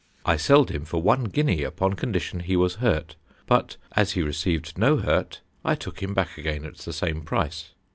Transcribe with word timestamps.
I 0.25 0.33
seld 0.35 0.69
him 0.71 0.83
for 0.83 0.99
1 0.99 1.25
guineay 1.27 1.61
upon 1.63 1.93
condition 1.93 2.39
he 2.39 2.55
was 2.55 2.77
Hurt, 2.81 3.15
but 3.45 3.77
as 3.91 4.13
he 4.13 4.23
received 4.23 4.75
no 4.75 4.97
Hurt 4.97 5.41
I 5.63 5.75
took 5.75 6.01
him 6.01 6.15
back 6.15 6.39
again 6.39 6.65
at 6.65 6.77
the 6.77 6.91
same 6.91 7.21
price. 7.21 7.69